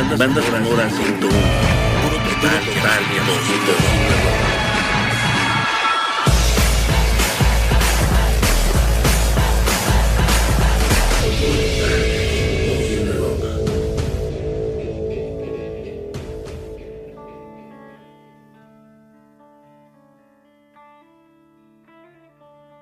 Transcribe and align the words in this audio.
Banda, 0.00 0.16
banda 0.16 0.40
sonora 0.40 0.88
101. 0.88 1.20
Puro 1.20 2.16
total, 2.24 2.60
total, 2.64 3.04
101. 3.10 4.40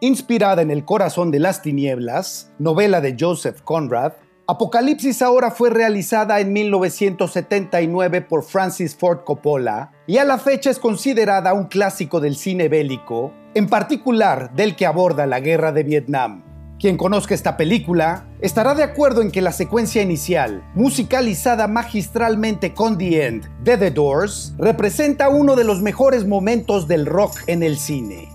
Inspirada 0.00 0.62
en 0.62 0.72
El 0.72 0.84
corazón 0.84 1.30
de 1.30 1.38
las 1.38 1.62
tinieblas, 1.62 2.50
novela 2.58 3.00
de 3.00 3.14
Joseph 3.16 3.60
Conrad, 3.62 4.14
Apocalipsis 4.46 5.22
ahora 5.22 5.50
fue 5.50 5.70
realizada 5.70 6.38
en 6.38 6.52
1979 6.52 8.20
por 8.20 8.44
Francis 8.44 8.94
Ford 8.94 9.20
Coppola 9.24 9.92
y 10.06 10.18
a 10.18 10.24
la 10.24 10.36
fecha 10.36 10.68
es 10.68 10.78
considerada 10.78 11.54
un 11.54 11.64
clásico 11.64 12.20
del 12.20 12.36
cine 12.36 12.68
bélico, 12.68 13.32
en 13.54 13.68
particular 13.68 14.54
del 14.54 14.76
que 14.76 14.84
aborda 14.84 15.24
la 15.24 15.40
guerra 15.40 15.72
de 15.72 15.82
Vietnam. 15.82 16.44
Quien 16.78 16.98
conozca 16.98 17.34
esta 17.34 17.56
película 17.56 18.26
estará 18.40 18.74
de 18.74 18.82
acuerdo 18.82 19.22
en 19.22 19.30
que 19.30 19.40
la 19.40 19.52
secuencia 19.52 20.02
inicial, 20.02 20.62
musicalizada 20.74 21.66
magistralmente 21.66 22.74
con 22.74 22.98
The 22.98 23.26
End 23.26 23.48
de 23.62 23.78
The 23.78 23.92
Doors, 23.92 24.52
representa 24.58 25.30
uno 25.30 25.56
de 25.56 25.64
los 25.64 25.80
mejores 25.80 26.26
momentos 26.26 26.86
del 26.86 27.06
rock 27.06 27.32
en 27.46 27.62
el 27.62 27.78
cine. 27.78 28.28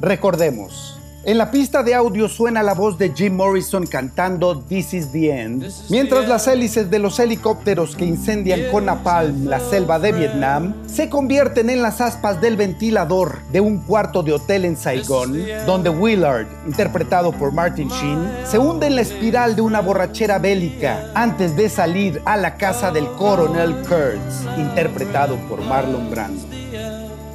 Recordemos, 0.00 1.00
en 1.24 1.38
la 1.38 1.50
pista 1.50 1.82
de 1.82 1.94
audio 1.94 2.28
suena 2.28 2.62
la 2.62 2.74
voz 2.74 2.98
de 2.98 3.12
Jim 3.14 3.34
Morrison 3.34 3.86
cantando 3.86 4.58
This 4.58 4.94
is 4.94 5.12
the 5.12 5.30
End, 5.30 5.70
mientras 5.88 6.28
las 6.28 6.48
hélices 6.48 6.90
de 6.90 6.98
los 6.98 7.18
helicópteros 7.20 7.94
que 7.94 8.04
incendian 8.04 8.70
con 8.70 8.86
napalm 8.86 9.46
la 9.46 9.60
selva 9.60 9.98
de 9.98 10.12
Vietnam 10.12 10.74
se 10.86 11.08
convierten 11.08 11.70
en 11.70 11.82
las 11.82 12.00
aspas 12.00 12.40
del 12.40 12.56
ventilador 12.56 13.38
de 13.52 13.60
un 13.60 13.78
cuarto 13.78 14.22
de 14.22 14.32
hotel 14.32 14.64
en 14.64 14.76
Saigón, 14.76 15.38
donde 15.66 15.90
Willard, 15.90 16.46
interpretado 16.66 17.32
por 17.32 17.52
Martin 17.52 17.88
Sheen, 17.88 18.28
se 18.44 18.58
hunde 18.58 18.88
en 18.88 18.96
la 18.96 19.02
espiral 19.02 19.54
de 19.54 19.62
una 19.62 19.80
borrachera 19.80 20.38
bélica 20.38 21.10
antes 21.14 21.56
de 21.56 21.68
salir 21.68 22.20
a 22.24 22.36
la 22.36 22.56
casa 22.56 22.90
del 22.90 23.06
coronel 23.12 23.76
Kurtz, 23.82 24.46
interpretado 24.58 25.36
por 25.48 25.60
Marlon 25.60 26.10
Brando. 26.10 26.42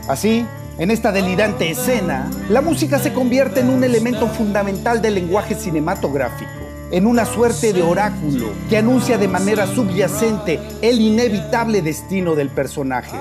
Así, 0.08 0.46
en 0.80 0.92
esta 0.92 1.12
delirante 1.12 1.70
escena, 1.70 2.30
la 2.50 2.62
música 2.62 3.00
se 3.00 3.12
convierte 3.12 3.62
en 3.62 3.70
un 3.70 3.84
elemento 3.84 4.28
fundamental 4.28 5.02
del 5.02 5.16
lenguaje 5.16 5.56
cinematográfico, 5.56 6.52
en 6.92 7.08
una 7.08 7.26
suerte 7.26 7.74
de 7.74 7.82
oráculo 7.82 8.52
que 8.70 8.78
anuncia 8.78 9.18
de 9.18 9.28
manera 9.28 9.66
subyacente 9.66 10.60
el 10.82 11.02
inevitable 11.02 11.82
destino 11.82 12.36
del 12.36 12.50
personaje. 12.50 13.18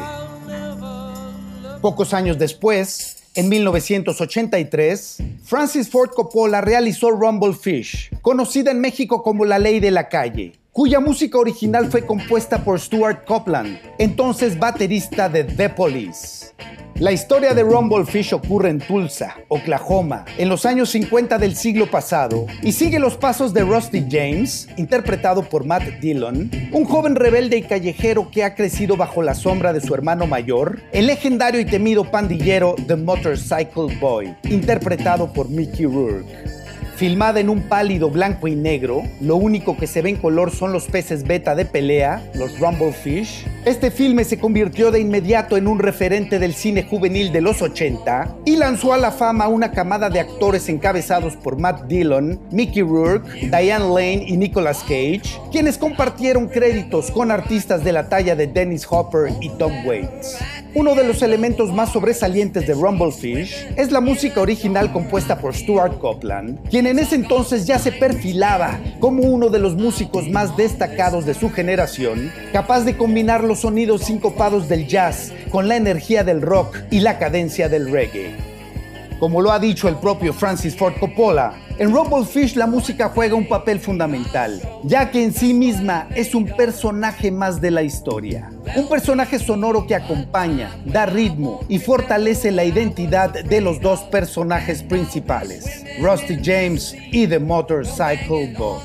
Pocos 1.81 2.13
años 2.13 2.39
después, 2.39 3.17
en 3.35 3.49
1983, 3.49 5.19
Francis 5.45 5.89
Ford 5.89 6.11
Coppola 6.11 6.61
realizó 6.61 7.11
Rumble 7.11 7.55
Fish, 7.55 8.11
conocida 8.21 8.71
en 8.71 8.81
México 8.81 9.23
como 9.23 9.47
La 9.47 9.59
Ley 9.59 9.81
de 9.81 9.91
la 9.91 10.09
Calle, 10.09 10.53
cuya 10.73 11.01
música 11.01 11.39
original 11.39 11.91
fue 11.91 12.05
compuesta 12.05 12.63
por 12.63 12.79
Stuart 12.79 13.25
Copeland, 13.25 13.79
entonces 13.99 14.59
baterista 14.59 15.29
de 15.31 15.45
The 15.45 15.71
Police. 15.71 16.36
La 16.99 17.13
historia 17.13 17.53
de 17.53 17.63
Rumblefish 17.63 18.33
ocurre 18.33 18.71
en 18.71 18.79
Tulsa, 18.79 19.37
Oklahoma, 19.49 20.25
en 20.39 20.49
los 20.49 20.65
años 20.65 20.89
50 20.89 21.37
del 21.37 21.55
siglo 21.55 21.91
pasado 21.91 22.47
y 22.63 22.73
sigue 22.73 22.99
los 22.99 23.19
pasos 23.19 23.53
de 23.53 23.65
Rusty 23.65 24.07
James, 24.11 24.67
interpretado 24.79 25.43
por 25.43 25.67
Matt 25.67 25.83
Dillon, 26.01 26.51
un 26.73 26.85
joven 26.87 27.15
rebelde 27.15 27.59
y 27.59 27.63
callejero 27.63 28.31
que 28.31 28.45
ha 28.45 28.55
crecido 28.55 28.97
bajo 28.97 29.21
la 29.21 29.35
sombra 29.35 29.75
de 29.75 29.83
su 29.83 29.93
hermano 29.93 30.27
mayor, 30.27 30.81
el 30.93 31.09
legendario 31.09 31.61
y 31.61 31.67
temido 31.67 32.11
pandillero 32.11 32.75
The 32.87 32.97
Motorcycle 32.97 33.95
Boy, 34.01 34.35
interpretado 34.45 35.31
por 35.35 35.51
Mickey 35.51 35.85
Rourke. 35.85 36.57
Filmada 36.97 37.41
en 37.41 37.51
un 37.51 37.69
pálido 37.69 38.09
blanco 38.09 38.49
y 38.49 38.57
negro, 38.57 39.03
lo 39.21 39.37
único 39.37 39.77
que 39.77 39.87
se 39.87 40.01
ve 40.01 40.09
en 40.09 40.17
color 40.17 40.51
son 40.51 40.73
los 40.73 40.87
peces 40.87 41.25
beta 41.25 41.55
de 41.55 41.67
pelea, 41.67 42.27
los 42.37 42.59
Rumble 42.59 42.93
Fish. 42.93 43.45
Este 43.67 43.91
filme 43.91 44.23
se 44.23 44.39
convirtió 44.39 44.93
de 44.93 45.01
inmediato 45.01 45.57
en 45.57 45.67
un 45.67 45.81
referente 45.81 46.39
del 46.39 46.55
cine 46.55 46.85
juvenil 46.85 47.33
de 47.33 47.41
los 47.41 47.63
80 47.63 48.37
y 48.45 48.55
lanzó 48.55 48.93
a 48.93 48.97
la 48.97 49.11
fama 49.11 49.49
una 49.49 49.73
camada 49.73 50.09
de 50.09 50.21
actores 50.21 50.69
encabezados 50.69 51.35
por 51.35 51.59
Matt 51.59 51.83
Dillon, 51.89 52.39
Mickey 52.53 52.83
Rourke, 52.83 53.29
Diane 53.51 53.89
Lane 53.89 54.25
y 54.29 54.37
Nicolas 54.37 54.83
Cage, 54.83 55.41
quienes 55.51 55.79
compartieron 55.79 56.47
créditos 56.47 57.11
con 57.11 57.33
artistas 57.33 57.83
de 57.83 57.91
la 57.91 58.09
talla 58.09 58.37
de 58.37 58.47
Dennis 58.47 58.87
Hopper 58.89 59.33
y 59.41 59.49
Tom 59.59 59.73
Waits. 59.85 60.39
Uno 60.77 60.95
de 60.95 61.05
los 61.05 61.23
elementos 61.23 61.73
más 61.73 61.91
sobresalientes 61.91 62.67
de 62.67 62.75
Rumblefish 62.75 63.67
es 63.77 63.91
la 63.93 64.03
música 64.03 64.43
original 64.43 64.93
compuesta 64.93 65.39
por 65.39 65.55
Stuart 65.55 65.99
Copeland, 65.99 66.69
quien 66.69 66.87
en 66.87 66.99
ese 66.99 67.15
entonces 67.15 67.67
ya 67.67 67.79
se 67.79 67.93
perfilaba 67.93 68.79
como 69.01 69.23
uno 69.23 69.49
de 69.49 69.59
los 69.59 69.75
músicos 69.75 70.29
más 70.29 70.55
destacados 70.59 71.25
de 71.25 71.33
su 71.33 71.51
generación, 71.51 72.31
capaz 72.53 72.81
de 72.81 72.95
combinar 72.95 73.43
los 73.43 73.61
sonidos 73.61 74.03
sincopados 74.03 74.69
del 74.69 74.87
jazz 74.87 75.33
con 75.51 75.67
la 75.67 75.77
energía 75.77 76.25
del 76.25 76.43
rock 76.43 76.77
y 76.91 77.01
la 77.01 77.19
cadencia 77.19 77.71
del 77.71 77.91
reggae. 77.91 78.46
Como 79.19 79.41
lo 79.41 79.51
ha 79.51 79.59
dicho 79.59 79.89
el 79.89 79.97
propio 79.97 80.33
Francis 80.33 80.77
Ford 80.77 80.95
Coppola, 81.01 81.55
en 81.79 81.95
Fish 82.27 82.55
la 82.55 82.67
música 82.67 83.11
juega 83.15 83.35
un 83.35 83.49
papel 83.49 83.81
fundamental, 83.81 84.61
ya 84.83 85.11
que 85.11 85.23
en 85.23 85.33
sí 85.33 85.55
misma 85.55 86.09
es 86.15 86.35
un 86.35 86.47
personaje 86.47 87.31
más 87.31 87.61
de 87.61 87.71
la 87.71 87.83
historia. 87.83 88.51
Un 88.75 88.89
personaje 88.89 89.39
sonoro 89.39 89.87
que 89.87 89.95
acompaña, 89.95 90.71
da 90.85 91.07
ritmo 91.07 91.61
y 91.69 91.79
fortalece 91.79 92.51
la 92.51 92.65
identidad 92.65 93.31
de 93.31 93.61
los 93.61 93.81
dos 93.81 94.01
personajes 94.01 94.83
principales, 94.83 95.85
Rusty 96.01 96.37
James 96.43 96.95
y 97.11 97.27
The 97.27 97.39
Motorcycle 97.39 98.55
Boy. 98.57 98.81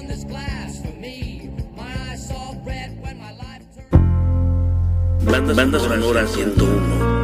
Banda, 5.55 5.79
sonora 5.79 6.27
101 6.27 7.20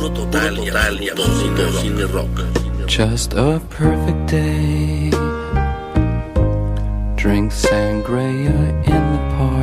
total, 0.00 0.30
total 0.30 1.02
y 1.02 1.08
absoluto 1.08 1.72
cine 1.72 2.06
rock. 2.06 2.86
Just 2.86 3.34
a 3.34 3.60
perfect 3.68 4.26
day. 4.26 5.10
Drink 7.16 7.52
sangria 7.52 8.56
in 8.86 9.02
the 9.12 9.36
park. 9.36 9.59